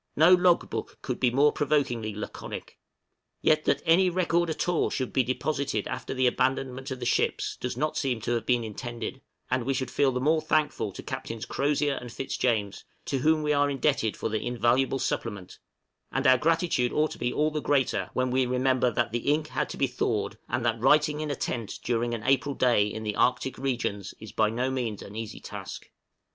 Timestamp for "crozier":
11.45-11.99